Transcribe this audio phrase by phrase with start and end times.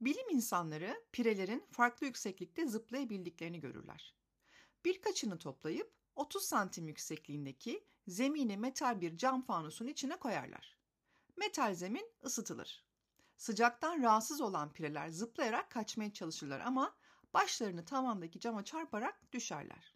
[0.00, 4.14] Bilim insanları pirelerin farklı yükseklikte zıplayabildiklerini görürler.
[4.84, 10.76] Birkaçını toplayıp 30 santim yüksekliğindeki zemini metal bir cam fanusun içine koyarlar.
[11.36, 12.84] Metal zemin ısıtılır.
[13.36, 16.96] Sıcaktan rahatsız olan pireler zıplayarak kaçmaya çalışırlar ama
[17.34, 19.94] başlarını tavandaki cama çarparak düşerler.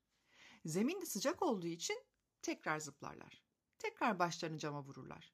[0.65, 1.97] Zemin de sıcak olduğu için
[2.43, 3.43] tekrar zıplarlar.
[3.79, 5.33] Tekrar başlarını cama vururlar.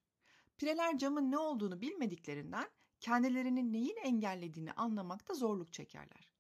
[0.59, 2.69] Pireler camın ne olduğunu bilmediklerinden
[3.01, 6.31] kendilerinin neyin engellediğini anlamakta zorluk çekerler.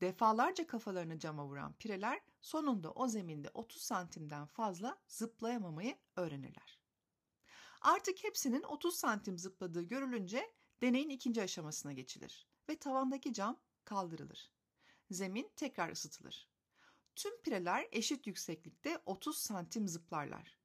[0.00, 6.78] Defalarca kafalarını cama vuran pireler sonunda o zeminde 30 santimden fazla zıplayamamayı öğrenirler.
[7.80, 14.52] Artık hepsinin 30 santim zıpladığı görülünce deneyin ikinci aşamasına geçilir ve tavandaki cam kaldırılır.
[15.10, 16.48] Zemin tekrar ısıtılır.
[17.16, 20.58] Tüm pireler eşit yükseklikte 30 santim zıplarlar.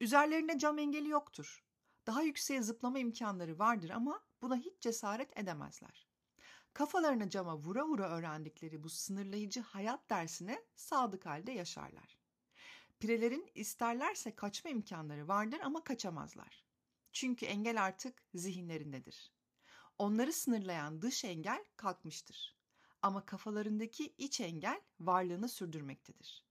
[0.00, 1.64] Üzerlerinde cam engeli yoktur.
[2.06, 6.08] Daha yükseğe zıplama imkanları vardır ama buna hiç cesaret edemezler.
[6.72, 12.18] Kafalarını cama vura vura öğrendikleri bu sınırlayıcı hayat dersine sadık halde yaşarlar.
[13.00, 16.64] Pirelerin isterlerse kaçma imkanları vardır ama kaçamazlar.
[17.12, 19.32] Çünkü engel artık zihinlerindedir.
[19.98, 22.56] Onları sınırlayan dış engel kalkmıştır.
[23.02, 26.44] Ama kafalarındaki iç engel varlığını sürdürmektedir.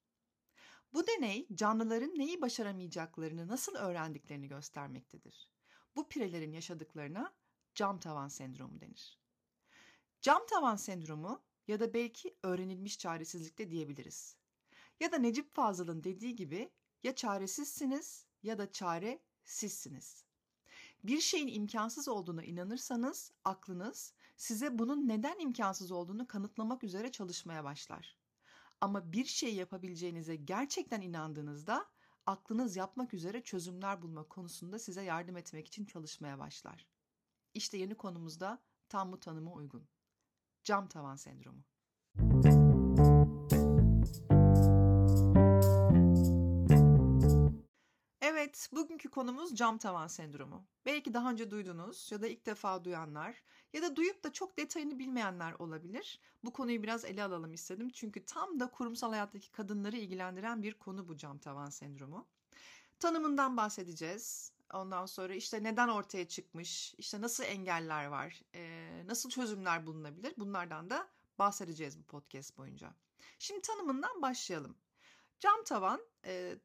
[0.93, 5.49] Bu deney canlıların neyi başaramayacaklarını nasıl öğrendiklerini göstermektedir.
[5.95, 7.33] Bu pirelerin yaşadıklarına
[7.75, 9.19] cam tavan sendromu denir.
[10.21, 14.35] Cam tavan sendromu ya da belki öğrenilmiş çaresizlik de diyebiliriz.
[14.99, 16.71] Ya da Necip Fazıl'ın dediği gibi
[17.03, 20.23] ya çaresizsiniz ya da çare sizsiniz.
[21.03, 28.20] Bir şeyin imkansız olduğuna inanırsanız aklınız size bunun neden imkansız olduğunu kanıtlamak üzere çalışmaya başlar.
[28.81, 31.91] Ama bir şey yapabileceğinize gerçekten inandığınızda
[32.25, 36.87] aklınız yapmak üzere çözümler bulma konusunda size yardım etmek için çalışmaya başlar.
[37.53, 39.87] İşte yeni konumuzda tam bu tanıma uygun.
[40.63, 41.63] Cam tavan sendromu.
[48.41, 50.63] Evet, bugünkü konumuz cam tavan sendromu.
[50.85, 53.43] Belki daha önce duydunuz ya da ilk defa duyanlar
[53.73, 56.19] ya da duyup da çok detayını bilmeyenler olabilir.
[56.43, 57.89] Bu konuyu biraz ele alalım istedim.
[57.89, 62.27] Çünkü tam da kurumsal hayattaki kadınları ilgilendiren bir konu bu cam tavan sendromu.
[62.99, 64.51] Tanımından bahsedeceğiz.
[64.73, 68.41] Ondan sonra işte neden ortaya çıkmış, işte nasıl engeller var,
[69.05, 71.07] nasıl çözümler bulunabilir bunlardan da
[71.39, 72.93] bahsedeceğiz bu podcast boyunca.
[73.39, 74.75] Şimdi tanımından başlayalım.
[75.41, 76.01] Cam tavan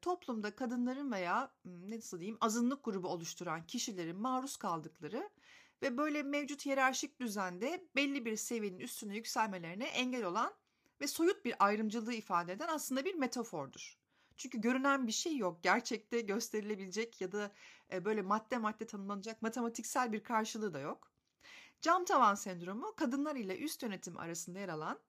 [0.01, 5.29] toplumda kadınların veya nasıl diyeyim azınlık grubu oluşturan kişilerin maruz kaldıkları
[5.81, 10.53] ve böyle mevcut hiyerarşik düzende belli bir seviyenin üstüne yükselmelerine engel olan
[11.01, 13.97] ve soyut bir ayrımcılığı ifade eden aslında bir metafordur.
[14.35, 15.63] Çünkü görünen bir şey yok.
[15.63, 17.51] Gerçekte gösterilebilecek ya da
[17.91, 21.11] böyle madde madde tanımlanacak matematiksel bir karşılığı da yok.
[21.81, 24.99] Cam tavan sendromu kadınlar ile üst yönetim arasında yer alan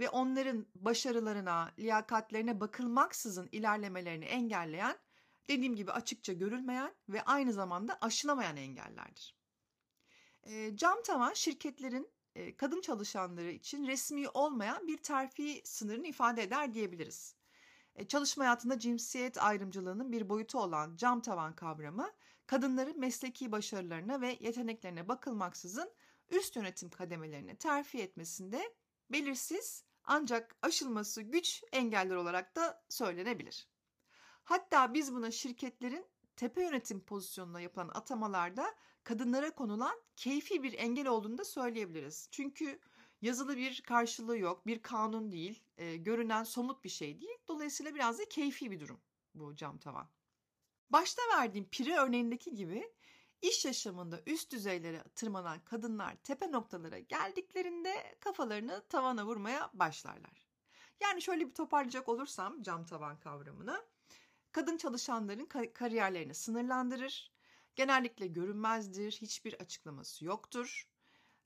[0.00, 4.98] ve onların başarılarına, liyakatlerine bakılmaksızın ilerlemelerini engelleyen,
[5.48, 9.36] dediğim gibi açıkça görülmeyen ve aynı zamanda aşılamayan engellerdir.
[10.42, 16.74] E, cam tavan şirketlerin e, kadın çalışanları için resmi olmayan bir terfi sınırını ifade eder
[16.74, 17.36] diyebiliriz.
[17.94, 22.12] E, çalışma hayatında cinsiyet ayrımcılığının bir boyutu olan cam tavan kavramı,
[22.46, 25.92] kadınların mesleki başarılarına ve yeteneklerine bakılmaksızın
[26.30, 28.74] üst yönetim kademelerine terfi etmesinde
[29.10, 33.68] belirsiz ancak aşılması güç engeller olarak da söylenebilir.
[34.44, 36.06] Hatta biz buna şirketlerin
[36.36, 38.74] tepe yönetim pozisyonuna yapılan atamalarda
[39.04, 42.28] kadınlara konulan keyfi bir engel olduğunu da söyleyebiliriz.
[42.30, 42.80] Çünkü
[43.22, 47.38] yazılı bir karşılığı yok, bir kanun değil, e, görünen somut bir şey değil.
[47.48, 49.00] Dolayısıyla biraz da keyfi bir durum
[49.34, 50.08] bu cam tavan.
[50.90, 52.92] Başta verdiğim pire örneğindeki gibi
[53.42, 60.46] İş yaşamında üst düzeylere tırmanan kadınlar tepe noktalara geldiklerinde kafalarını tavana vurmaya başlarlar.
[61.00, 63.84] Yani şöyle bir toparlayacak olursam cam tavan kavramını,
[64.52, 67.32] kadın çalışanların kariyerlerini sınırlandırır,
[67.76, 70.88] genellikle görünmezdir, hiçbir açıklaması yoktur.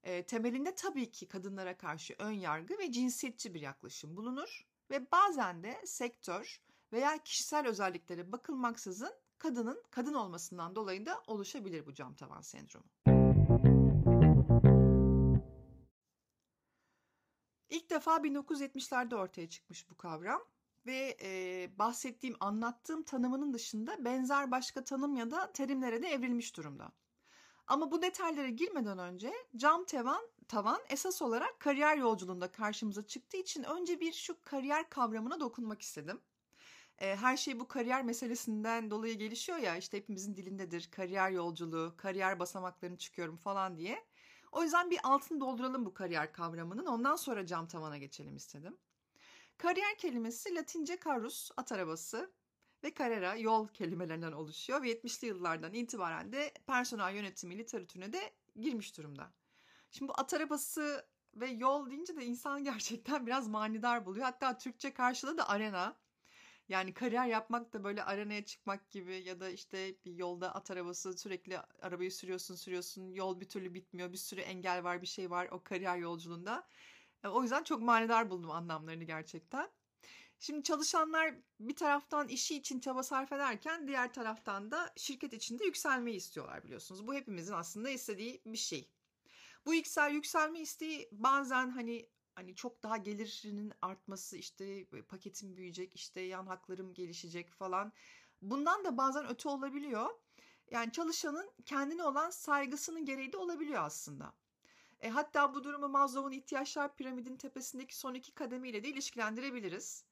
[0.03, 5.63] E, temelinde tabii ki kadınlara karşı ön yargı ve cinsiyetçi bir yaklaşım bulunur ve bazen
[5.63, 12.41] de sektör veya kişisel özelliklere bakılmaksızın kadının kadın olmasından dolayı da oluşabilir bu cam tavan
[12.41, 12.87] sendromu.
[17.69, 20.43] İlk defa 1970'lerde ortaya çıkmış bu kavram
[20.87, 26.93] ve e, bahsettiğim, anlattığım tanımının dışında benzer başka tanım ya da terimlere de evrilmiş durumda.
[27.67, 33.63] Ama bu detaylara girmeden önce cam tavan, tavan esas olarak kariyer yolculuğunda karşımıza çıktığı için
[33.63, 36.21] önce bir şu kariyer kavramına dokunmak istedim
[37.01, 42.97] her şey bu kariyer meselesinden dolayı gelişiyor ya işte hepimizin dilindedir kariyer yolculuğu, kariyer basamaklarını
[42.99, 44.05] çıkıyorum falan diye.
[44.53, 46.87] O yüzden bir altını dolduralım bu kariyer kavramının.
[46.87, 48.77] Ondan sonra cam tavana geçelim istedim.
[49.59, 52.33] Kariyer kelimesi Latince carus, at arabası
[52.85, 58.97] ve carrera, yol kelimelerinden oluşuyor ve 70'li yıllardan itibaren de personel yönetimi literatürüne de girmiş
[58.99, 59.33] durumda.
[59.91, 64.25] Şimdi bu at arabası ve yol deyince de insan gerçekten biraz manidar buluyor.
[64.25, 65.97] Hatta Türkçe karşılığı da arena.
[66.71, 71.19] Yani kariyer yapmak da böyle arenaya çıkmak gibi ya da işte bir yolda at arabası
[71.19, 75.49] sürekli arabayı sürüyorsun sürüyorsun yol bir türlü bitmiyor bir sürü engel var bir şey var
[75.51, 76.69] o kariyer yolculuğunda.
[77.25, 79.71] E, o yüzden çok manidar buldum anlamlarını gerçekten.
[80.39, 86.17] Şimdi çalışanlar bir taraftan işi için çaba sarf ederken diğer taraftan da şirket içinde yükselmeyi
[86.17, 87.07] istiyorlar biliyorsunuz.
[87.07, 88.89] Bu hepimizin aslında istediği bir şey.
[89.67, 92.09] Bu yüksel yükselme isteği bazen hani
[92.41, 97.93] hani çok daha gelirinin artması işte paketim büyüyecek işte yan haklarım gelişecek falan.
[98.43, 100.11] Bundan da bazen öte olabiliyor.
[100.71, 104.33] Yani çalışanın kendine olan saygısının gereği de olabiliyor aslında.
[105.01, 110.05] E, hatta bu durumu Maslow'un ihtiyaçlar piramidin tepesindeki son iki kademiyle de ilişkilendirebiliriz.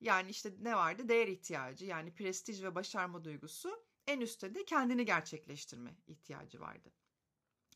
[0.00, 1.08] Yani işte ne vardı?
[1.08, 3.84] Değer ihtiyacı yani prestij ve başarma duygusu.
[4.06, 6.92] En üstte de kendini gerçekleştirme ihtiyacı vardı.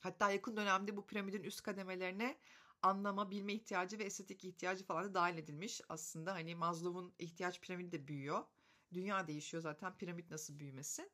[0.01, 2.39] Hatta yakın dönemde bu piramidin üst kademelerine
[2.83, 5.81] anlama, bilme ihtiyacı ve estetik ihtiyacı falan da dahil edilmiş.
[5.89, 8.45] Aslında hani Maslow'un ihtiyaç piramidi de büyüyor.
[8.93, 11.11] Dünya değişiyor zaten piramit nasıl büyümesin.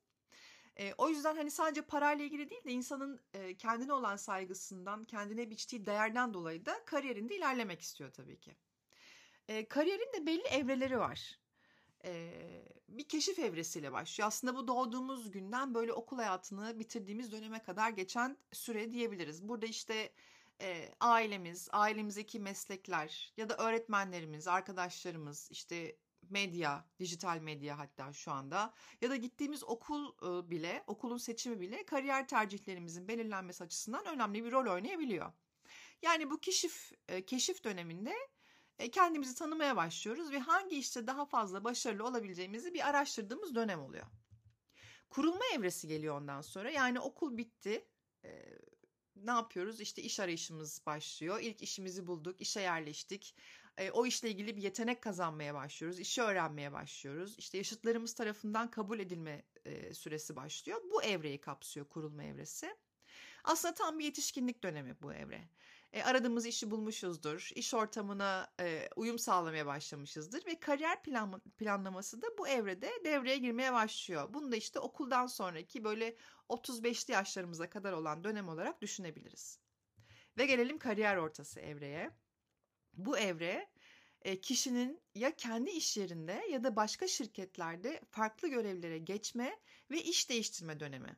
[0.76, 5.50] E, o yüzden hani sadece parayla ilgili değil de insanın e, kendine olan saygısından, kendine
[5.50, 8.56] biçtiği değerden dolayı da kariyerinde ilerlemek istiyor tabii ki.
[9.48, 11.38] E, kariyerin de belli evreleri var.
[12.04, 12.32] E,
[12.88, 14.28] bir keşif evresiyle başlıyor.
[14.28, 19.48] Aslında bu doğduğumuz günden böyle okul hayatını bitirdiğimiz döneme kadar geçen süre diyebiliriz.
[19.48, 20.12] Burada işte
[20.60, 25.96] e, ailemiz, ailemizdeki meslekler ya da öğretmenlerimiz, arkadaşlarımız, işte
[26.30, 30.12] medya, dijital medya hatta şu anda ya da gittiğimiz okul
[30.50, 35.32] bile, okulun seçimi bile kariyer tercihlerimizin belirlenmesi açısından önemli bir rol oynayabiliyor.
[36.02, 36.92] Yani bu keşif
[37.26, 38.14] keşif döneminde
[38.92, 44.06] kendimizi tanımaya başlıyoruz ve hangi işte daha fazla başarılı olabileceğimizi bir araştırdığımız dönem oluyor.
[45.10, 46.70] Kurulma evresi geliyor ondan sonra.
[46.70, 47.88] Yani okul bitti.
[49.24, 49.80] Ne yapıyoruz?
[49.80, 51.40] İşte iş arayışımız başlıyor.
[51.40, 53.34] İlk işimizi bulduk, işe yerleştik
[53.92, 57.38] o işle ilgili bir yetenek kazanmaya başlıyoruz, işi öğrenmeye başlıyoruz.
[57.38, 59.42] İşte yaşıtlarımız tarafından kabul edilme
[59.92, 60.80] süresi başlıyor.
[60.92, 62.76] Bu evreyi kapsıyor kurulma evresi.
[63.44, 65.48] Aslında tam bir yetişkinlik dönemi bu evre.
[65.92, 72.26] E, aradığımız işi bulmuşuzdur, iş ortamına e, uyum sağlamaya başlamışızdır ve kariyer plan, planlaması da
[72.38, 74.34] bu evrede devreye girmeye başlıyor.
[74.34, 76.16] Bunu da işte okuldan sonraki böyle
[76.48, 79.58] 35'li yaşlarımıza kadar olan dönem olarak düşünebiliriz.
[80.38, 82.10] Ve gelelim kariyer ortası evreye.
[82.92, 83.68] Bu evre
[84.42, 89.58] kişinin ya kendi iş yerinde ya da başka şirketlerde farklı görevlere geçme
[89.90, 91.16] ve iş değiştirme dönemi.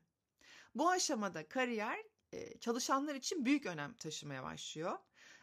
[0.75, 2.05] Bu aşamada kariyer
[2.61, 4.99] çalışanlar için büyük önem taşımaya başlıyor.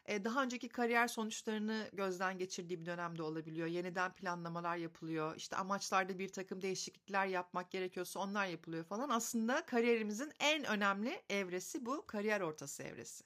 [0.10, 3.68] Daha önceki kariyer sonuçlarını gözden geçirdiği bir dönemde olabiliyor.
[3.68, 5.36] Yeniden planlamalar yapılıyor.
[5.36, 9.10] İşte amaçlarda bir takım değişiklikler yapmak gerekiyorsa onlar yapılıyor falan.
[9.10, 13.24] Aslında kariyerimizin en önemli evresi bu kariyer ortası evresi.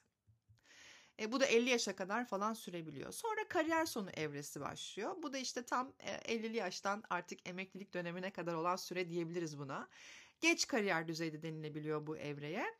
[1.20, 3.12] E, bu da 50 yaşa kadar falan sürebiliyor.
[3.12, 5.14] Sonra kariyer sonu evresi başlıyor.
[5.22, 9.88] Bu da işte tam e, 50'li yaştan artık emeklilik dönemine kadar olan süre diyebiliriz buna.
[10.40, 12.74] Geç kariyer düzeyde denilebiliyor bu evreye.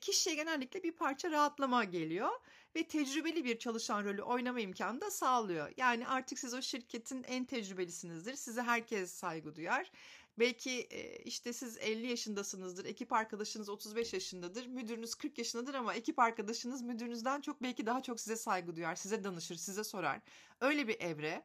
[0.00, 2.30] Kişiye genellikle bir parça rahatlama geliyor
[2.76, 5.72] ve tecrübeli bir çalışan rolü oynama imkanı da sağlıyor.
[5.76, 8.34] Yani artık siz o şirketin en tecrübelisinizdir.
[8.34, 9.90] Size herkes saygı duyar.
[10.38, 10.88] Belki
[11.24, 17.40] işte siz 50 yaşındasınızdır, ekip arkadaşınız 35 yaşındadır, müdürünüz 40 yaşındadır ama ekip arkadaşınız müdürünüzden
[17.40, 20.20] çok belki daha çok size saygı duyar, size danışır, size sorar.
[20.60, 21.44] Öyle bir evre.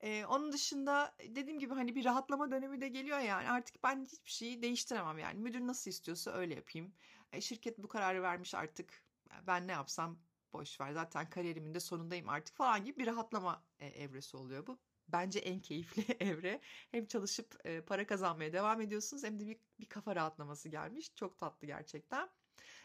[0.00, 4.30] Ee, onun dışında dediğim gibi hani bir rahatlama dönemi de geliyor yani artık ben hiçbir
[4.30, 6.92] şeyi değiştiremem yani müdür nasıl istiyorsa öyle yapayım.
[7.32, 9.04] E, şirket bu kararı vermiş artık
[9.46, 10.18] ben ne yapsam
[10.52, 14.78] boş ver zaten kariyerimin de sonundayım artık falan gibi bir rahatlama e, evresi oluyor bu
[15.08, 16.60] bence en keyifli evre.
[16.90, 21.14] Hem çalışıp e, para kazanmaya devam ediyorsunuz hem de bir, bir kafa rahatlaması gelmiş.
[21.14, 22.30] Çok tatlı gerçekten.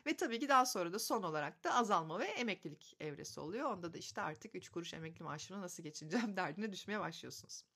[0.08, 3.72] Ve tabii ki daha sonra da son olarak da azalma ve emeklilik evresi oluyor.
[3.72, 7.67] Onda da işte artık 3 kuruş emekli maaşına nasıl geçineceğim derdine düşmeye başlıyorsunuz.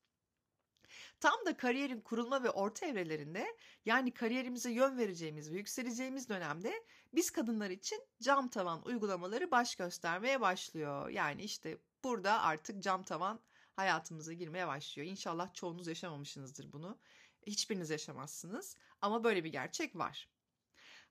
[1.20, 6.84] Tam da kariyerin kurulma ve orta evrelerinde yani kariyerimize yön vereceğimiz ve yükseleceğimiz dönemde
[7.14, 11.10] biz kadınlar için cam tavan uygulamaları baş göstermeye başlıyor.
[11.10, 13.40] Yani işte burada artık cam tavan
[13.76, 15.08] hayatımıza girmeye başlıyor.
[15.08, 17.00] İnşallah çoğunuz yaşamamışsınızdır bunu.
[17.48, 20.30] Hiçbiriniz yaşamazsınız ama böyle bir gerçek var.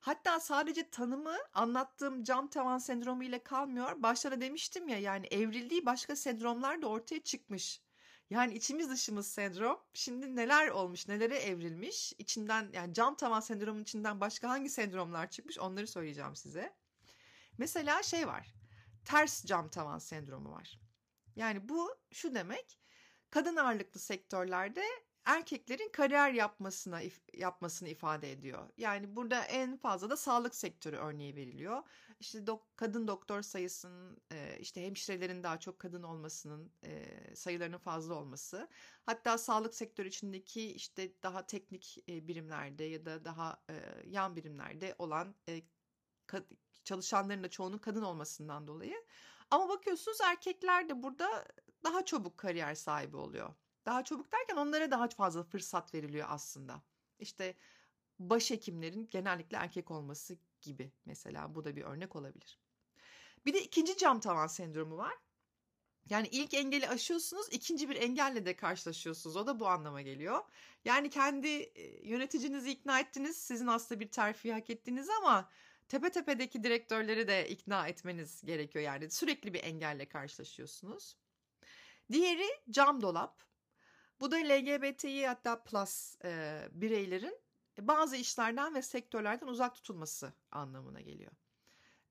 [0.01, 4.03] Hatta sadece tanımı anlattığım cam tavan sendromu ile kalmıyor.
[4.03, 7.81] Başta da demiştim ya yani evrildiği başka sendromlar da ortaya çıkmış.
[8.31, 14.21] Yani içimiz dışımız sendrom şimdi neler olmuş, nelere evrilmiş, içinden yani cam tavan sendromunun içinden
[14.21, 16.77] başka hangi sendromlar çıkmış onları söyleyeceğim size.
[17.59, 18.55] Mesela şey var.
[19.05, 20.81] Ters cam tavan sendromu var.
[21.37, 22.79] Yani bu şu demek.
[23.31, 24.85] Kadın ağırlıklı sektörlerde
[25.25, 27.00] erkeklerin kariyer yapmasına
[27.35, 28.69] yapmasını ifade ediyor.
[28.77, 31.83] Yani burada en fazla da sağlık sektörü örneği veriliyor.
[32.21, 38.15] İşte dok, kadın doktor sayısının, e, işte hemşirelerin daha çok kadın olmasının, e, sayılarının fazla
[38.15, 38.69] olması.
[39.07, 43.75] Hatta sağlık sektörü içindeki işte daha teknik e, birimlerde ya da daha e,
[44.07, 45.62] yan birimlerde olan e,
[46.85, 49.05] çalışanların da çoğunun kadın olmasından dolayı.
[49.50, 51.47] Ama bakıyorsunuz erkekler de burada
[51.85, 53.55] daha çabuk kariyer sahibi oluyor.
[53.90, 56.82] Daha çabuk derken onlara daha fazla fırsat veriliyor aslında.
[57.18, 57.54] İşte
[58.18, 62.59] başhekimlerin genellikle erkek olması gibi mesela bu da bir örnek olabilir.
[63.47, 65.14] Bir de ikinci cam tavan sendromu var.
[66.11, 69.37] Yani ilk engeli aşıyorsunuz, ikinci bir engelle de karşılaşıyorsunuz.
[69.37, 70.44] O da bu anlama geliyor.
[70.85, 75.50] Yani kendi yöneticinizi ikna ettiniz, sizin aslında bir terfi hak ettiniz ama
[75.88, 78.85] tepe tepedeki direktörleri de ikna etmeniz gerekiyor.
[78.85, 81.16] Yani sürekli bir engelle karşılaşıyorsunuz.
[82.12, 83.50] Diğeri cam dolap.
[84.21, 87.39] Bu da LGBTİ hatta plus e, bireylerin
[87.81, 91.33] bazı işlerden ve sektörlerden uzak tutulması anlamına geliyor.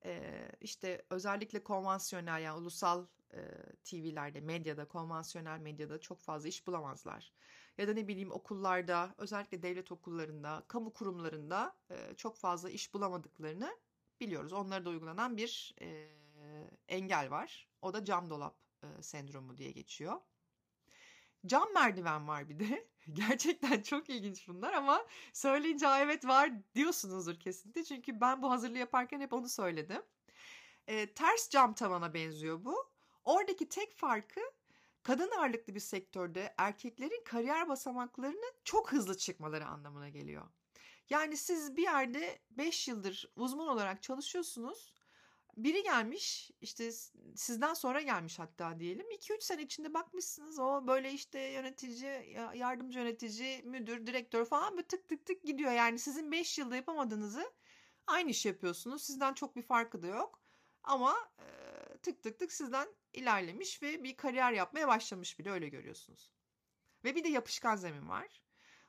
[0.04, 3.38] E, işte özellikle konvansiyonel yani ulusal e,
[3.84, 7.32] TV'lerde, medyada, konvansiyonel medyada çok fazla iş bulamazlar.
[7.78, 13.78] Ya da ne bileyim okullarda, özellikle devlet okullarında, kamu kurumlarında e, çok fazla iş bulamadıklarını
[14.20, 14.52] biliyoruz.
[14.52, 16.08] Onlara da uygulanan bir e,
[16.88, 17.68] engel var.
[17.82, 20.20] O da cam dolap e, sendromu diye geçiyor.
[21.46, 22.88] Cam merdiven var bir de.
[23.12, 27.84] Gerçekten çok ilginç bunlar ama söyleyince evet var diyorsunuzdur kesinlikle.
[27.84, 30.02] Çünkü ben bu hazırlığı yaparken hep onu söyledim.
[30.86, 32.90] E, ters cam tavana benziyor bu.
[33.24, 34.40] Oradaki tek farkı
[35.02, 40.46] kadın ağırlıklı bir sektörde erkeklerin kariyer basamaklarını çok hızlı çıkmaları anlamına geliyor.
[41.10, 44.92] Yani siz bir yerde 5 yıldır uzman olarak çalışıyorsunuz
[45.56, 46.92] biri gelmiş işte
[47.36, 49.10] sizden sonra gelmiş hatta diyelim.
[49.10, 55.08] 2-3 sene içinde bakmışsınız o böyle işte yönetici yardımcı yönetici müdür direktör falan böyle tık
[55.08, 55.72] tık tık gidiyor.
[55.72, 57.52] Yani sizin 5 yılda yapamadığınızı
[58.06, 59.02] aynı iş yapıyorsunuz.
[59.02, 60.42] Sizden çok bir farkı da yok.
[60.82, 61.46] Ama e,
[61.98, 66.32] tık tık tık sizden ilerlemiş ve bir kariyer yapmaya başlamış bile öyle görüyorsunuz.
[67.04, 68.42] Ve bir de yapışkan zemin var.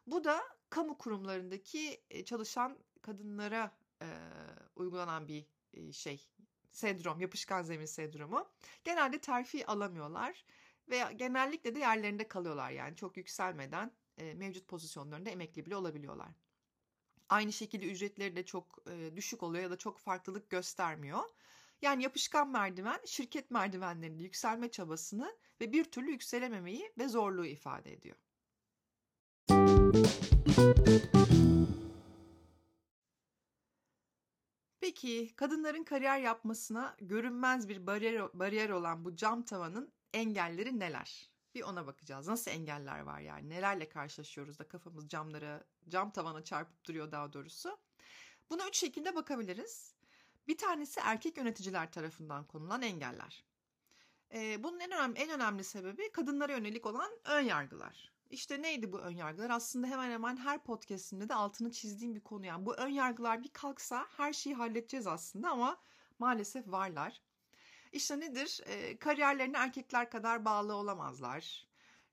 [0.08, 4.08] Bu da kamu kurumlarındaki çalışan kadınlara e,
[4.76, 5.46] uygulanan bir
[5.92, 6.30] şey
[6.72, 8.48] sendrom, yapışkan zemin sendromu.
[8.84, 10.46] Genelde terfi alamıyorlar
[10.90, 16.32] ve genellikle de yerlerinde kalıyorlar yani çok yükselmeden e, mevcut pozisyonlarında emekli bile olabiliyorlar.
[17.30, 21.24] Aynı şekilde ücretleri de çok e, düşük oluyor ya da çok farklılık göstermiyor.
[21.82, 28.16] Yani yapışkan merdiven şirket merdivenlerinde yükselme çabasını ve bir türlü yükselememeyi ve zorluğu ifade ediyor.
[34.92, 41.30] Peki kadınların kariyer yapmasına görünmez bir bariyer, bariyer olan bu cam tavanın engelleri neler?
[41.56, 42.28] Bir ona bakacağız.
[42.28, 43.50] Nasıl engeller var yani?
[43.50, 47.78] Nelerle karşılaşıyoruz da kafamız camlara, cam tavana çarpıp duruyor daha doğrusu.
[48.50, 49.96] Buna üç şekilde bakabiliriz.
[50.48, 53.46] Bir tanesi erkek yöneticiler tarafından konulan engeller.
[54.64, 58.12] Bunun en önemli, en önemli sebebi kadınlara yönelik olan ön yargılar.
[58.32, 59.50] İşte neydi bu ön yargılar?
[59.50, 62.46] Aslında hemen hemen her podcastimde de altını çizdiğim bir konu.
[62.46, 65.78] Yani bu ön yargılar bir kalksa her şeyi halledeceğiz aslında ama
[66.20, 67.22] maalesef varlar.
[67.92, 68.62] İşte nedir?
[68.66, 71.68] E, kariyerlerine erkekler kadar bağlı olamazlar.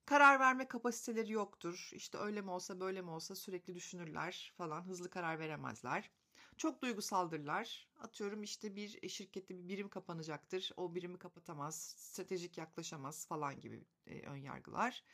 [0.05, 1.91] Karar verme kapasiteleri yoktur.
[1.93, 4.83] İşte öyle mi olsa böyle mi olsa sürekli düşünürler falan.
[4.83, 6.11] Hızlı karar veremezler.
[6.57, 7.89] Çok duygusaldırlar.
[8.01, 10.73] Atıyorum işte bir şirkette bir birim kapanacaktır.
[10.77, 15.05] O birimi kapatamaz, stratejik yaklaşamaz falan gibi e, ön yargılar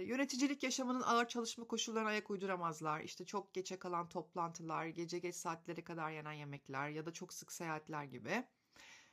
[0.00, 3.00] yöneticilik yaşamının ağır çalışma koşullarına ayak uyduramazlar.
[3.00, 7.52] İşte çok geçe kalan toplantılar, gece geç saatlere kadar yenen yemekler ya da çok sık
[7.52, 8.44] seyahatler gibi.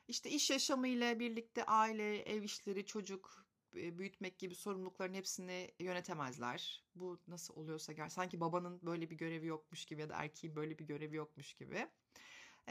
[0.08, 6.84] İşte iş yaşamı ile birlikte aile, ev işleri, çocuk büyütmek gibi sorumlulukların hepsini yönetemezler.
[6.96, 10.80] Bu nasıl oluyorsa gel sanki babanın böyle bir görevi yokmuş gibi ya da erkeğin böyle
[10.80, 11.88] bir görevi yokmuş gibi.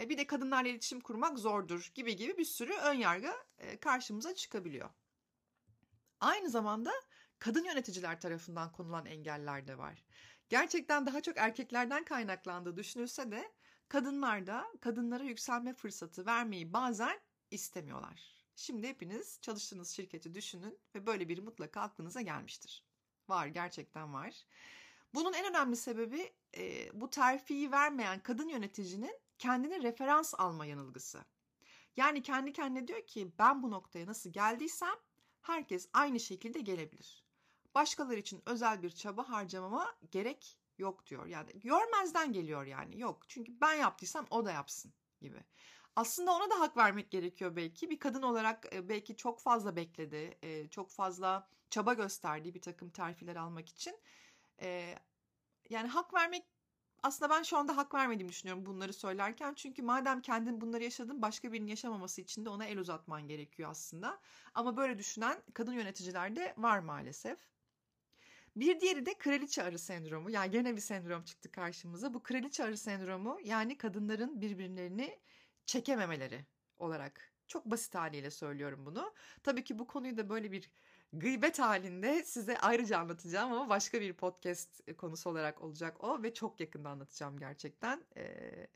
[0.08, 3.32] Bir de kadınlarla iletişim kurmak zordur gibi gibi bir sürü ön yargı
[3.80, 4.90] karşımıza çıkabiliyor.
[6.20, 6.92] Aynı zamanda
[7.42, 10.04] kadın yöneticiler tarafından konulan engeller de var.
[10.48, 13.52] Gerçekten daha çok erkeklerden kaynaklandığı düşünülse de
[13.88, 17.20] kadınlar da kadınlara yükselme fırsatı vermeyi bazen
[17.50, 18.44] istemiyorlar.
[18.56, 22.84] Şimdi hepiniz çalıştığınız şirketi düşünün ve böyle biri mutlaka aklınıza gelmiştir.
[23.28, 24.44] Var, gerçekten var.
[25.14, 31.24] Bunun en önemli sebebi e, bu terfiyi vermeyen kadın yöneticinin kendine referans alma yanılgısı.
[31.96, 34.96] Yani kendi kendine diyor ki ben bu noktaya nasıl geldiysem
[35.40, 37.21] herkes aynı şekilde gelebilir
[37.74, 41.26] başkaları için özel bir çaba harcamama gerek yok diyor.
[41.26, 43.22] Yani görmezden geliyor yani yok.
[43.28, 45.44] Çünkü ben yaptıysam o da yapsın gibi.
[45.96, 47.90] Aslında ona da hak vermek gerekiyor belki.
[47.90, 50.38] Bir kadın olarak belki çok fazla bekledi,
[50.70, 54.00] çok fazla çaba gösterdi bir takım terfiler almak için.
[55.70, 56.44] Yani hak vermek
[57.02, 59.54] aslında ben şu anda hak vermediğimi düşünüyorum bunları söylerken.
[59.54, 64.20] Çünkü madem kendin bunları yaşadın başka birinin yaşamaması için de ona el uzatman gerekiyor aslında.
[64.54, 67.51] Ama böyle düşünen kadın yöneticiler de var maalesef.
[68.56, 70.30] Bir diğeri de kraliçe arı sendromu.
[70.30, 72.14] Yani gene bir sendrom çıktı karşımıza.
[72.14, 75.20] Bu kraliçe arı sendromu yani kadınların birbirlerini
[75.66, 76.46] çekememeleri
[76.78, 77.32] olarak.
[77.48, 79.14] Çok basit haliyle söylüyorum bunu.
[79.42, 80.70] Tabii ki bu konuyu da böyle bir
[81.12, 86.60] gıybet halinde size ayrıca anlatacağım ama başka bir podcast konusu olarak olacak o ve çok
[86.60, 88.04] yakında anlatacağım gerçekten.
[88.16, 88.66] Ee,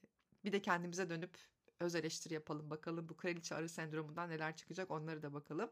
[0.45, 1.37] bir de kendimize dönüp
[1.80, 5.71] öz eleştiri yapalım bakalım bu kraliçe arı sendromundan neler çıkacak onları da bakalım.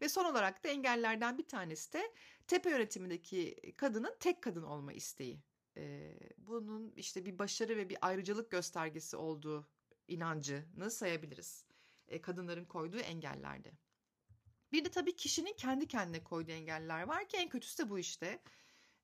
[0.00, 2.12] Ve son olarak da engellerden bir tanesi de
[2.46, 5.42] tepe yönetimindeki kadının tek kadın olma isteği.
[5.76, 9.68] Ee, bunun işte bir başarı ve bir ayrıcalık göstergesi olduğu
[10.08, 11.64] inancını sayabiliriz.
[12.08, 13.72] Ee, kadınların koyduğu engellerde.
[14.72, 18.42] Bir de tabii kişinin kendi kendine koyduğu engeller var ki en kötüsü de bu işte.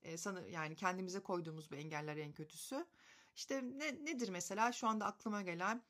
[0.02, 2.87] Ee, sana yani kendimize koyduğumuz bu engeller en kötüsü.
[3.35, 5.83] İşte ne, nedir mesela şu anda aklıma gelen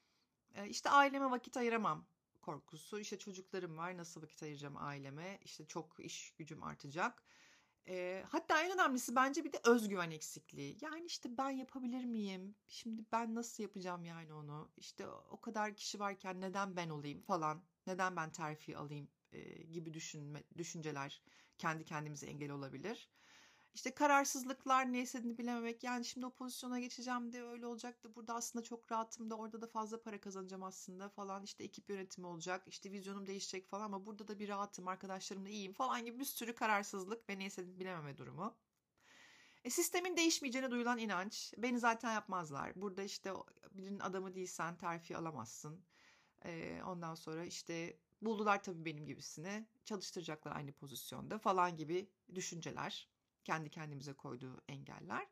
[0.55, 2.07] e, işte aileme vakit ayıramam
[2.43, 2.99] korkusu.
[2.99, 7.23] İşte çocuklarım var nasıl vakit ayıracağım aileme işte çok iş gücüm artacak.
[7.89, 10.79] E, hatta en önemlisi bence bir de özgüven eksikliği.
[10.81, 12.55] Yani işte ben yapabilir miyim?
[12.69, 14.73] Şimdi ben nasıl yapacağım yani onu?
[14.77, 17.63] İşte o kadar kişi varken neden ben olayım falan?
[17.87, 21.23] Neden ben terfi alayım e, gibi düşünme, düşünceler
[21.59, 23.11] kendi kendimize engel olabilir.
[23.75, 25.85] İşte kararsızlıklar ne istediğini bilememek.
[25.85, 28.15] Yani şimdi o pozisyona geçeceğim de öyle olacaktı.
[28.15, 31.43] Burada aslında çok rahatım da orada da fazla para kazanacağım aslında falan.
[31.43, 32.63] İşte ekip yönetimi olacak.
[32.67, 34.89] işte vizyonum değişecek falan ama burada da bir rahatım.
[34.89, 38.57] Arkadaşlarımla iyiyim falan gibi bir sürü kararsızlık ve ne istediğini bilememe durumu.
[39.65, 41.55] E, sistemin değişmeyeceğine duyulan inanç.
[41.59, 42.73] Beni zaten yapmazlar.
[42.77, 43.33] Burada işte
[43.71, 45.85] birinin adamı değilsen terfi alamazsın.
[46.45, 49.67] E, ondan sonra işte buldular tabii benim gibisini.
[49.85, 53.12] Çalıştıracaklar aynı pozisyonda falan gibi düşünceler
[53.45, 55.27] kendi kendimize koyduğu engeller.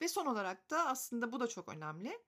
[0.00, 2.18] Ve son olarak da aslında bu da çok önemli.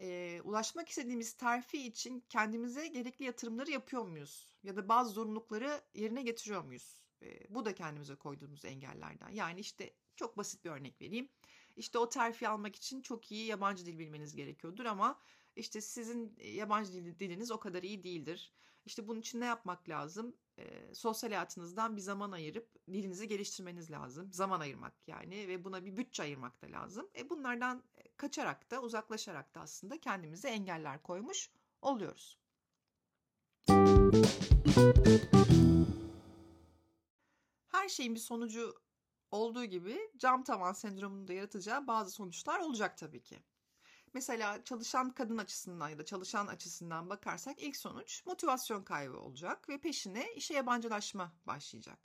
[0.00, 4.56] E, ulaşmak istediğimiz terfi için kendimize gerekli yatırımları yapıyor muyuz?
[4.62, 7.04] Ya da bazı zorunlulukları yerine getiriyor muyuz?
[7.22, 9.28] E, bu da kendimize koyduğumuz engellerden.
[9.28, 11.28] Yani işte çok basit bir örnek vereyim.
[11.76, 15.20] İşte o terfi almak için çok iyi yabancı dil bilmeniz gerekiyordur ama
[15.56, 18.52] işte sizin yabancı diliniz o kadar iyi değildir.
[18.86, 20.36] İşte bunun için ne yapmak lazım?
[20.58, 24.32] E, sosyal hayatınızdan bir zaman ayırıp dilinizi geliştirmeniz lazım.
[24.32, 27.10] Zaman ayırmak yani ve buna bir bütçe ayırmak da lazım.
[27.18, 27.82] E, bunlardan
[28.16, 31.50] kaçarak da uzaklaşarak da aslında kendimize engeller koymuş
[31.82, 32.38] oluyoruz.
[37.68, 38.74] Her şeyin bir sonucu
[39.30, 43.42] olduğu gibi cam tavan sendromunun da yaratacağı bazı sonuçlar olacak tabii ki.
[44.14, 49.78] Mesela çalışan kadın açısından ya da çalışan açısından bakarsak ilk sonuç motivasyon kaybı olacak ve
[49.78, 51.98] peşine işe yabancılaşma başlayacak.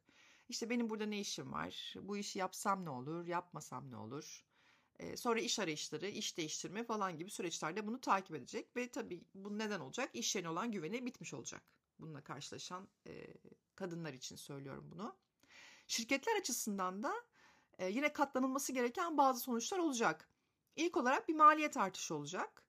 [0.50, 1.94] İşte benim burada ne işim var?
[2.02, 3.28] Bu işi yapsam ne olur?
[3.28, 4.46] Yapmasam ne olur?
[5.00, 9.58] Ee, sonra iş arayışları, iş değiştirme falan gibi süreçlerde bunu takip edecek ve tabii bu
[9.60, 10.10] neden olacak?
[10.13, 11.63] İş yerine olan güveni bitmiş olacak.
[12.00, 13.34] Bununla karşılaşan e,
[13.76, 15.16] kadınlar için söylüyorum bunu.
[15.88, 17.13] Şirketler açısından da
[17.78, 20.30] e, yine katlanılması gereken bazı sonuçlar olacak.
[20.76, 22.64] İlk olarak bir maliyet artışı olacak.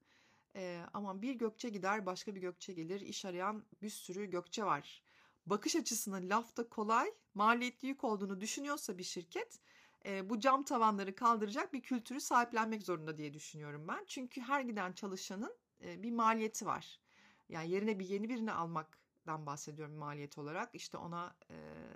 [0.56, 3.00] Ee, ama bir gökçe gider başka bir gökçe gelir.
[3.00, 5.02] İş arayan bir sürü gökçe var.
[5.46, 9.60] Bakış açısının lafta kolay, maliyetli yük olduğunu düşünüyorsa bir şirket
[10.06, 14.04] e, bu cam tavanları kaldıracak bir kültürü sahiplenmek zorunda diye düşünüyorum ben.
[14.08, 17.00] Çünkü her giden çalışanın e, bir maliyeti var.
[17.48, 20.74] Yani yerine bir yeni birini almaktan bahsediyorum maliyet olarak.
[20.74, 21.54] İşte ona e,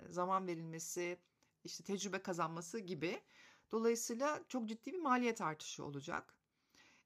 [0.09, 1.17] zaman verilmesi,
[1.63, 3.21] işte tecrübe kazanması gibi.
[3.71, 6.39] Dolayısıyla çok ciddi bir maliyet artışı olacak.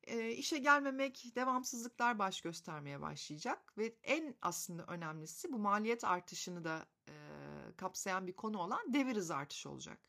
[0.03, 6.85] E, işe gelmemek, devamsızlıklar baş göstermeye başlayacak ve en aslında önemlisi bu maliyet artışını da
[7.07, 7.13] e,
[7.77, 9.99] kapsayan bir konu olan devir hızı artışı olacak.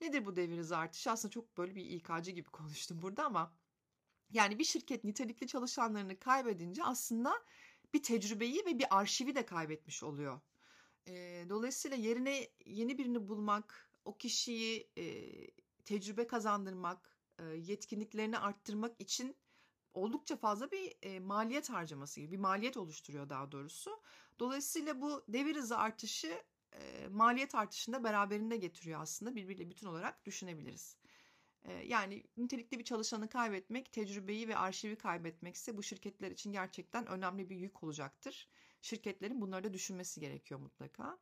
[0.00, 1.10] Nedir bu devir hızı artışı?
[1.10, 3.52] Aslında çok böyle bir İK'cı gibi konuştum burada ama
[4.30, 7.32] yani bir şirket nitelikli çalışanlarını kaybedince aslında
[7.94, 10.40] bir tecrübeyi ve bir arşivi de kaybetmiş oluyor.
[11.08, 15.04] E, dolayısıyla yerine yeni birini bulmak, o kişiyi e,
[15.86, 17.16] tecrübe kazandırmak,
[17.56, 19.36] yetkinliklerini arttırmak için
[19.94, 24.02] oldukça fazla bir maliyet harcaması gibi bir maliyet oluşturuyor daha doğrusu.
[24.38, 26.42] Dolayısıyla bu devir hızı artışı
[27.10, 30.96] maliyet artışında beraberinde getiriyor aslında birbiriyle bütün olarak düşünebiliriz.
[31.84, 37.56] Yani nitelikli bir çalışanı kaybetmek, tecrübeyi ve arşivi kaybetmekse bu şirketler için gerçekten önemli bir
[37.56, 38.48] yük olacaktır.
[38.82, 41.18] Şirketlerin bunları da düşünmesi gerekiyor mutlaka.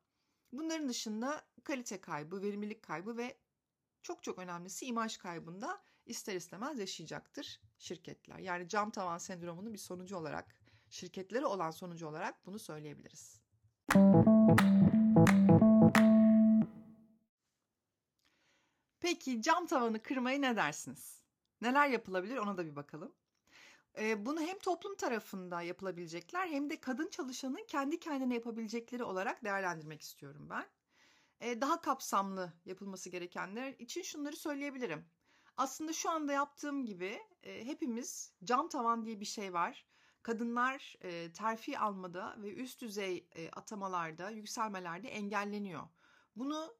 [0.52, 3.38] Bunların dışında kalite kaybı, verimlilik kaybı ve
[4.04, 8.38] çok çok önemlisi imaj kaybında ister istemez yaşayacaktır şirketler.
[8.38, 10.56] Yani cam tavan sendromunun bir sonucu olarak
[10.90, 13.40] şirketleri olan sonucu olarak bunu söyleyebiliriz.
[19.00, 21.22] Peki cam tavanı kırmayı ne dersiniz?
[21.60, 23.14] Neler yapılabilir ona da bir bakalım.
[23.98, 30.02] Ee, bunu hem toplum tarafında yapılabilecekler hem de kadın çalışanın kendi kendine yapabilecekleri olarak değerlendirmek
[30.02, 30.66] istiyorum ben.
[31.40, 35.06] Daha kapsamlı yapılması gerekenler için şunları söyleyebilirim.
[35.56, 39.86] Aslında şu anda yaptığım gibi hepimiz cam tavan diye bir şey var.
[40.22, 40.96] Kadınlar
[41.34, 45.82] terfi almada ve üst düzey atamalarda, yükselmelerde engelleniyor.
[46.36, 46.76] Bunu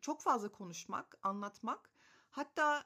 [0.00, 1.90] çok fazla konuşmak, anlatmak
[2.30, 2.84] hatta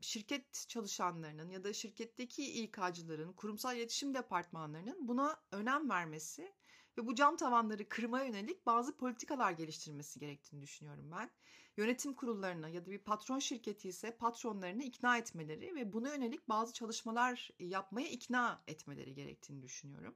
[0.00, 6.54] şirket çalışanlarının ya da şirketteki İK'cıların, kurumsal iletişim departmanlarının buna önem vermesi
[6.98, 11.30] ve bu cam tavanları kırmaya yönelik bazı politikalar geliştirmesi gerektiğini düşünüyorum ben.
[11.76, 16.72] Yönetim kurullarına ya da bir patron şirketi ise patronlarını ikna etmeleri ve buna yönelik bazı
[16.72, 20.14] çalışmalar yapmaya ikna etmeleri gerektiğini düşünüyorum.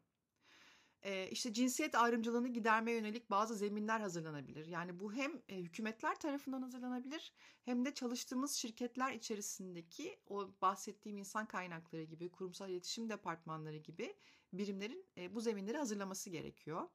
[1.03, 4.67] Ee, işte cinsiyet ayrımcılığını gidermeye yönelik bazı zeminler hazırlanabilir.
[4.67, 7.33] Yani bu hem e, hükümetler tarafından hazırlanabilir
[7.65, 14.17] hem de çalıştığımız şirketler içerisindeki o bahsettiğim insan kaynakları gibi, kurumsal iletişim departmanları gibi
[14.59, 16.88] birimlerin e, bu zeminleri hazırlaması gerekiyor.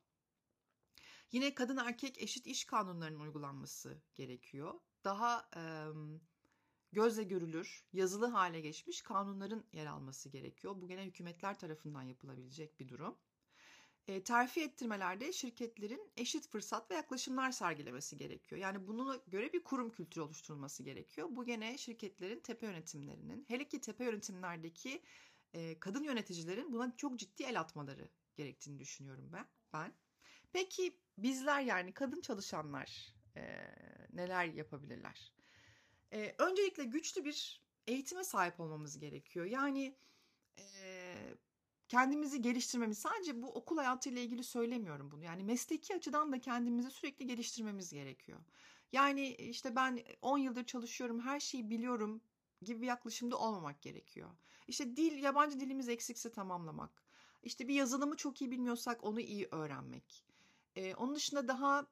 [1.32, 4.74] Yine kadın erkek eşit iş kanunlarının uygulanması gerekiyor.
[5.04, 5.62] Daha e,
[6.92, 10.82] gözle görülür, yazılı hale geçmiş kanunların yer alması gerekiyor.
[10.82, 13.18] Bu gene hükümetler tarafından yapılabilecek bir durum.
[14.08, 18.62] E, terfi ettirmelerde şirketlerin eşit fırsat ve yaklaşımlar sergilemesi gerekiyor.
[18.62, 21.28] Yani buna göre bir kurum kültürü oluşturulması gerekiyor.
[21.32, 25.02] Bu gene şirketlerin tepe yönetimlerinin, hele ki tepe yönetimlerdeki
[25.54, 29.46] e, kadın yöneticilerin buna çok ciddi el atmaları gerektiğini düşünüyorum ben.
[29.74, 29.94] ben.
[30.54, 33.42] Peki bizler yani kadın çalışanlar e,
[34.14, 35.34] neler yapabilirler?
[36.14, 39.46] E, öncelikle güçlü bir eğitime sahip olmamız gerekiyor.
[39.46, 39.96] Yani
[40.60, 41.16] e,
[41.88, 45.24] kendimizi geliştirmemiz sadece bu okul hayatıyla ilgili söylemiyorum bunu.
[45.24, 48.40] Yani mesleki açıdan da kendimizi sürekli geliştirmemiz gerekiyor.
[48.92, 52.22] Yani işte ben 10 yıldır çalışıyorum, her şeyi biliyorum
[52.62, 54.30] gibi bir yaklaşımda olmamak gerekiyor.
[54.68, 57.04] İşte dil, yabancı dilimiz eksikse tamamlamak.
[57.44, 60.26] İşte bir yazılımı çok iyi bilmiyorsak onu iyi öğrenmek.
[60.76, 61.88] Ee, onun dışında daha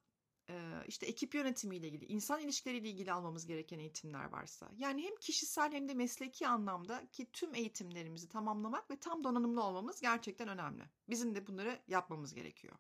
[0.88, 4.71] işte ekip yönetimiyle ilgili, insan ilişkileriyle ilgili almamız gereken eğitimler varsa.
[4.77, 10.01] Yani hem kişisel hem de mesleki anlamda ki tüm eğitimlerimizi tamamlamak ve tam donanımlı olmamız
[10.01, 10.84] gerçekten önemli.
[11.10, 12.75] Bizim de bunları yapmamız gerekiyor.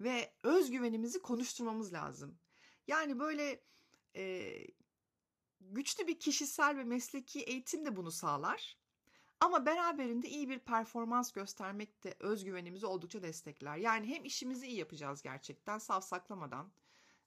[0.00, 2.38] Ve özgüvenimizi konuşturmamız lazım.
[2.86, 3.60] Yani böyle
[4.16, 4.52] e,
[5.60, 8.76] güçlü bir kişisel ve mesleki eğitim de bunu sağlar.
[9.40, 13.76] Ama beraberinde iyi bir performans göstermek de özgüvenimizi oldukça destekler.
[13.76, 16.72] Yani hem işimizi iyi yapacağız gerçekten savsaklamadan.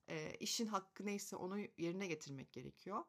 [0.07, 3.03] E, işin hakkı neyse onu yerine getirmek gerekiyor.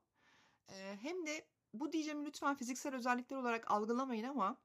[0.69, 4.57] E, hem de bu diyeceğimi lütfen fiziksel özellikler olarak algılamayın ama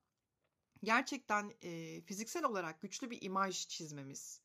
[0.84, 4.41] gerçekten e, fiziksel olarak güçlü bir imaj çizmemiz,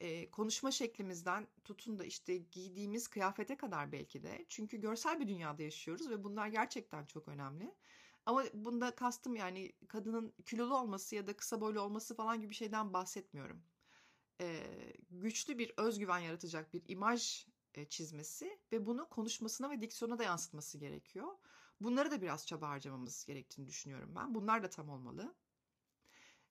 [0.00, 4.44] e, konuşma şeklimizden tutun da işte giydiğimiz kıyafete kadar belki de.
[4.48, 7.74] Çünkü görsel bir dünyada yaşıyoruz ve bunlar gerçekten çok önemli.
[8.26, 12.54] Ama bunda kastım yani kadının kilolu olması ya da kısa boylu olması falan gibi bir
[12.54, 13.62] şeyden bahsetmiyorum.
[14.40, 14.66] Ee,
[15.10, 20.78] güçlü bir özgüven yaratacak bir imaj e, çizmesi ve bunu konuşmasına ve diksiyona da yansıtması
[20.78, 21.28] gerekiyor.
[21.80, 24.34] Bunları da biraz çaba harcamamız gerektiğini düşünüyorum ben.
[24.34, 25.34] Bunlar da tam olmalı.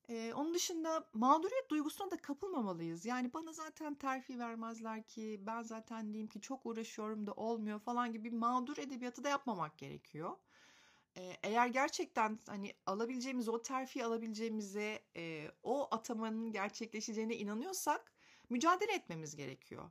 [0.10, 3.06] Ee, onun dışında mağduriyet duygusuna da kapılmamalıyız.
[3.06, 8.12] Yani bana zaten terfi vermezler ki ben zaten diyeyim ki çok uğraşıyorum da olmuyor falan
[8.12, 10.38] gibi mağdur edebiyatı da yapmamak gerekiyor
[11.44, 18.12] eğer gerçekten hani alabileceğimiz o terfi alabileceğimize e, o atamanın gerçekleşeceğine inanıyorsak
[18.50, 19.90] mücadele etmemiz gerekiyor.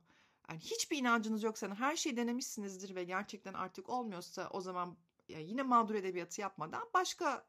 [0.49, 4.97] Yani hiçbir inancınız yoksa her şeyi denemişsinizdir ve gerçekten artık olmuyorsa o zaman
[5.27, 7.45] yine mağdur edebiyatı yapmadan başka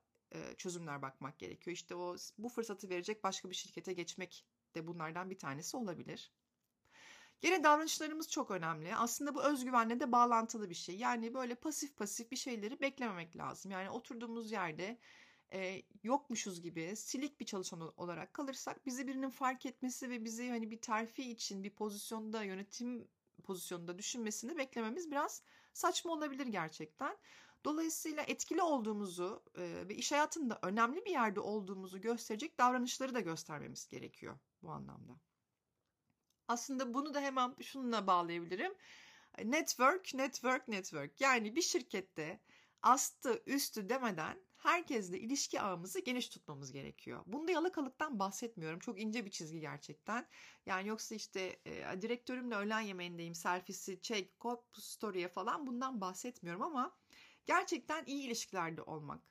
[0.59, 1.75] çözümler bakmak gerekiyor.
[1.75, 6.33] İşte o bu fırsatı verecek başka bir şirkete geçmek de bunlardan bir tanesi olabilir.
[7.41, 8.97] Gene davranışlarımız çok önemli.
[8.97, 10.97] Aslında bu özgüvenle de bağlantılı bir şey.
[10.97, 13.71] Yani böyle pasif pasif bir şeyleri beklememek lazım.
[13.71, 14.99] Yani oturduğumuz yerde
[15.53, 20.71] e, yokmuşuz gibi silik bir çalışan olarak kalırsak bizi birinin fark etmesi ve bizi hani
[20.71, 23.09] bir terfi için bir pozisyonda yönetim
[23.45, 25.43] pozisyonunda düşünmesini beklememiz biraz
[25.77, 27.17] saçma olabilir gerçekten.
[27.65, 33.89] Dolayısıyla etkili olduğumuzu e, ve iş hayatında önemli bir yerde olduğumuzu gösterecek davranışları da göstermemiz
[33.89, 35.13] gerekiyor bu anlamda.
[36.49, 38.75] Aslında bunu da hemen şununla bağlayabilirim.
[39.45, 41.21] Network, network, network.
[41.21, 42.41] Yani bir şirkette
[42.83, 47.23] astı, üstü demeden herkesle ilişki ağımızı geniş tutmamız gerekiyor.
[47.27, 48.79] Bunda yalakalıktan bahsetmiyorum.
[48.79, 50.29] Çok ince bir çizgi gerçekten.
[50.67, 56.97] Yani yoksa işte e, direktörümle öğlen yemeğindeyim, selfie'si, çek, kop, story'e falan bundan bahsetmiyorum ama
[57.47, 59.23] gerçekten iyi ilişkilerde olmak.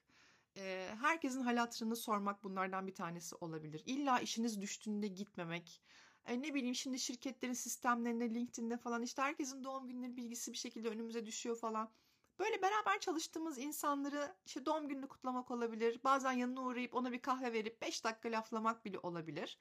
[0.58, 3.84] e, herkesin hal hatırını sormak bunlardan bir tanesi olabilir.
[3.86, 5.82] İlla işiniz düştüğünde gitmemek.
[6.26, 10.90] E, ne bileyim şimdi şirketlerin sistemlerinde, LinkedIn'de falan işte herkesin doğum günleri bilgisi bir şekilde
[10.90, 11.92] önümüze düşüyor falan.
[12.40, 16.00] Böyle beraber çalıştığımız insanları işte doğum gününü kutlamak olabilir.
[16.04, 19.58] Bazen yanına uğrayıp ona bir kahve verip 5 dakika laflamak bile olabilir.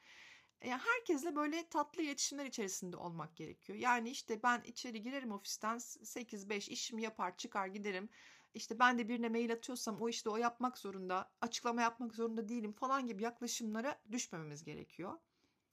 [0.65, 3.79] Yani herkesle böyle tatlı iletişimler içerisinde olmak gerekiyor.
[3.79, 8.09] Yani işte ben içeri girerim ofisten 8-5 işimi yapar çıkar giderim.
[8.55, 12.73] İşte ben de birine mail atıyorsam o işte o yapmak zorunda, açıklama yapmak zorunda değilim
[12.73, 15.19] falan gibi yaklaşımlara düşmememiz gerekiyor.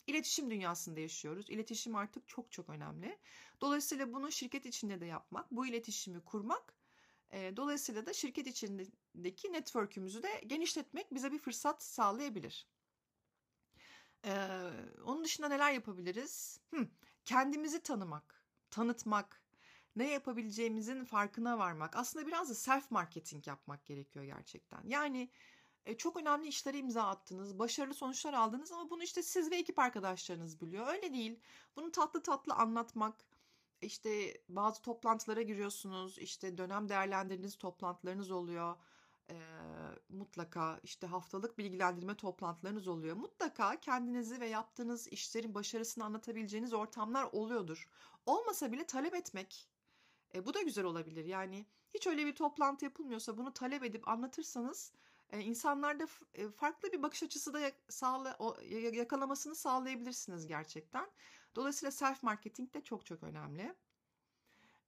[0.08, 1.50] İletişim dünyasında yaşıyoruz.
[1.50, 3.18] İletişim artık çok çok önemli.
[3.62, 6.81] Dolayısıyla bunu şirket içinde de yapmak, bu iletişimi kurmak, e,
[7.34, 12.67] dolayısıyla da şirket içindeki network'ümüzü de genişletmek bize bir fırsat sağlayabilir.
[15.06, 16.60] Onun dışında neler yapabiliriz?
[17.26, 19.41] Kendimizi tanımak, tanıtmak,
[19.96, 21.96] ne yapabileceğimizin farkına varmak.
[21.96, 24.82] Aslında biraz da self marketing yapmak gerekiyor gerçekten.
[24.86, 25.30] Yani
[25.86, 29.80] e, çok önemli işlere imza attınız, başarılı sonuçlar aldınız ama bunu işte siz ve ekip
[29.80, 30.88] arkadaşlarınız biliyor.
[30.88, 31.39] Öyle değil.
[31.76, 33.26] Bunu tatlı tatlı anlatmak,
[33.82, 38.76] işte bazı toplantılara giriyorsunuz, işte dönem değerlendirdiğiniz toplantılarınız oluyor
[39.32, 39.36] e,
[40.10, 43.15] mutlaka işte haftalık bilgilendirme toplantılarınız oluyor.
[43.15, 47.89] Mutlaka kendinizi ve yaptığınız işlerin başarısını anlatabileceğiniz ortamlar oluyordur.
[48.26, 49.70] Olmasa bile talep etmek
[50.36, 51.26] e, bu da güzel olabilir.
[51.26, 54.94] Yani hiç öyle bir toplantı yapılmıyorsa bunu talep edip anlatırsanız
[55.30, 58.58] e, insanlarda e, farklı bir bakış açısı da sağla, o,
[58.94, 61.08] yakalamasını sağlayabilirsiniz gerçekten.
[61.56, 63.76] Dolayısıyla self marketing de çok çok önemli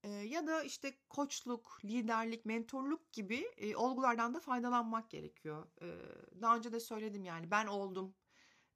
[0.09, 5.67] ya da işte koçluk, liderlik, mentorluk gibi e, olgulardan da faydalanmak gerekiyor.
[5.81, 5.87] E,
[6.41, 8.15] daha önce de söyledim yani ben oldum.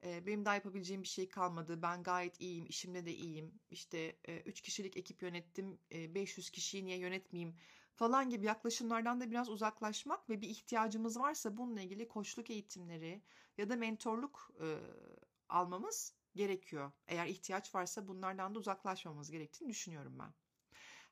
[0.04, 1.82] E, benim daha yapabileceğim bir şey kalmadı.
[1.82, 3.60] Ben gayet iyiyim, işimde de iyiyim.
[3.71, 7.56] İşte 3 kişilik ekip yönettim, e, 500 kişiyi niye yönetmeyeyim
[7.95, 13.21] falan gibi yaklaşımlardan da biraz uzaklaşmak ve bir ihtiyacımız varsa bununla ilgili koçluk eğitimleri
[13.58, 14.67] ya da mentorluk e,
[15.50, 16.91] almamız gerekiyor.
[17.08, 20.34] Eğer ihtiyaç varsa bunlardan da uzaklaşmamız gerektiğini düşünüyorum ben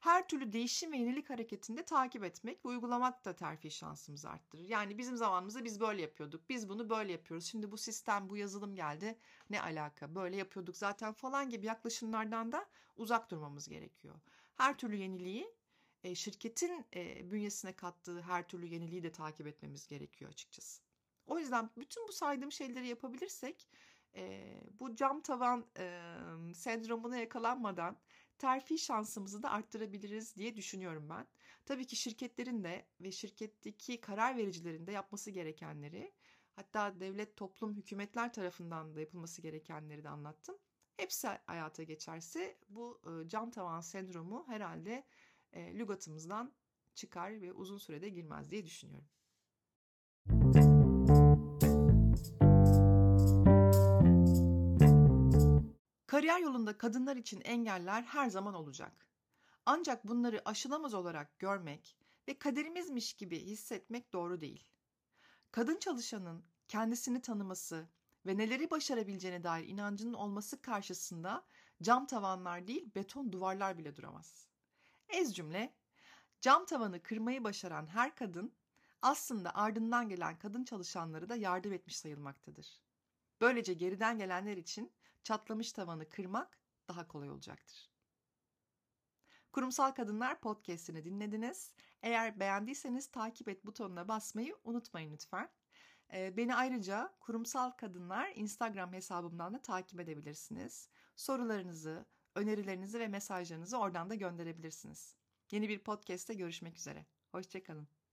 [0.06, 4.64] her türlü değişim ve yenilik hareketinde takip etmek ve uygulamak da terfi şansımızı arttırır.
[4.64, 6.50] Yani bizim zamanımızda biz böyle yapıyorduk.
[6.50, 7.46] Biz bunu böyle yapıyoruz.
[7.46, 9.20] Şimdi bu sistem, bu yazılım geldi.
[9.50, 10.16] Ne alaka?
[10.16, 12.66] Böyle yapıyorduk zaten falan gibi yaklaşımlardan da
[12.98, 14.16] uzak durmamız gerekiyor.
[14.56, 15.54] Her türlü yeniliği
[16.04, 20.82] e, şirketin e, bünyesine kattığı her türlü yeniliği de takip etmemiz gerekiyor açıkçası.
[21.28, 23.68] O yüzden bütün bu saydığım şeyleri yapabilirsek
[24.15, 25.65] e, bu cam tavan
[26.54, 27.97] sendromuna yakalanmadan
[28.38, 31.28] terfi şansımızı da arttırabiliriz diye düşünüyorum ben.
[31.65, 36.13] Tabii ki şirketlerin de ve şirketteki karar vericilerin de yapması gerekenleri
[36.56, 40.58] hatta devlet, toplum, hükümetler tarafından da yapılması gerekenleri de anlattım.
[40.97, 45.04] Hepsi hayata geçerse bu e, cam tavan sendromu herhalde
[45.54, 46.54] e, lügatımızdan
[46.95, 49.08] çıkar ve uzun sürede girmez diye düşünüyorum.
[56.15, 59.08] Kariyer yolunda kadınlar için engeller her zaman olacak.
[59.65, 61.97] Ancak bunları aşılamaz olarak görmek
[62.28, 64.69] ve kaderimizmiş gibi hissetmek doğru değil.
[65.51, 67.88] Kadın çalışanın kendisini tanıması
[68.25, 71.45] ve neleri başarabileceğine dair inancının olması karşısında
[71.82, 74.47] cam tavanlar değil beton duvarlar bile duramaz.
[75.10, 75.75] Ez cümle,
[76.41, 78.54] cam tavanı kırmayı başaran her kadın
[79.01, 82.82] aslında ardından gelen kadın çalışanları da yardım etmiş sayılmaktadır.
[83.41, 84.91] Böylece geriden gelenler için
[85.26, 87.90] çatlamış tavanı kırmak daha kolay olacaktır.
[89.52, 91.74] Kurumsal Kadınlar podcast'ini dinlediniz.
[92.02, 95.50] Eğer beğendiyseniz takip et butonuna basmayı unutmayın lütfen.
[96.14, 100.90] Beni ayrıca Kurumsal Kadınlar Instagram hesabımdan da takip edebilirsiniz.
[101.16, 105.16] Sorularınızı, önerilerinizi ve mesajlarınızı oradan da gönderebilirsiniz.
[105.52, 107.06] Yeni bir podcast'te görüşmek üzere.
[107.32, 108.05] Hoşçakalın.